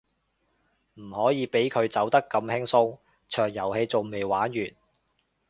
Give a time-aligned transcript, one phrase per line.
[0.95, 2.97] 唔可以畀佢走得咁輕鬆，
[3.29, 4.71] 場遊戲仲未玩完